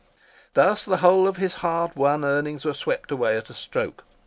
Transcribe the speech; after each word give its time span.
Thus 0.55 0.83
the 0.83 0.97
whole 0.97 1.27
of 1.27 1.37
his 1.37 1.53
hard 1.61 1.95
won 1.95 2.25
earnings 2.25 2.65
were 2.65 2.73
swept 2.73 3.11
away 3.11 3.37
at 3.37 3.51
a 3.51 3.53
stroke. 3.53 4.03